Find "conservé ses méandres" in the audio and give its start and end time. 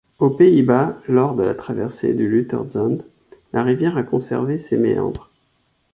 4.03-5.29